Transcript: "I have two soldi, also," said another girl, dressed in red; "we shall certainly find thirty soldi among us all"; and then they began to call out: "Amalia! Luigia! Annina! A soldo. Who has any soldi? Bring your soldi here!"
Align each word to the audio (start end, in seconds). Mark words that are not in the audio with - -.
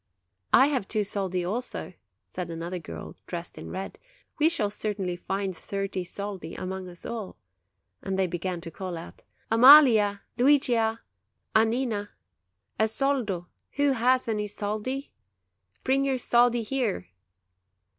"I 0.51 0.65
have 0.65 0.87
two 0.87 1.03
soldi, 1.03 1.45
also," 1.45 1.93
said 2.23 2.49
another 2.49 2.79
girl, 2.79 3.15
dressed 3.27 3.59
in 3.59 3.69
red; 3.69 3.99
"we 4.39 4.49
shall 4.49 4.71
certainly 4.71 5.15
find 5.15 5.55
thirty 5.55 6.03
soldi 6.03 6.55
among 6.55 6.89
us 6.89 7.05
all"; 7.05 7.37
and 8.01 8.13
then 8.13 8.15
they 8.15 8.25
began 8.25 8.61
to 8.61 8.71
call 8.71 8.97
out: 8.97 9.21
"Amalia! 9.51 10.23
Luigia! 10.39 11.01
Annina! 11.55 12.09
A 12.79 12.87
soldo. 12.87 13.45
Who 13.73 13.91
has 13.91 14.27
any 14.27 14.47
soldi? 14.47 15.11
Bring 15.83 16.03
your 16.03 16.17
soldi 16.17 16.63
here!" 16.63 17.05